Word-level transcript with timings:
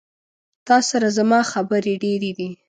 تا 0.67 0.77
سره 0.89 1.07
زما 1.17 1.39
خبري 1.51 1.93
ډيري 2.03 2.31
دي 2.37 2.49